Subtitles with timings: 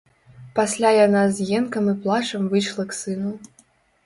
[0.59, 3.31] Пасля яна з енкам і плачам выйшла к сыну.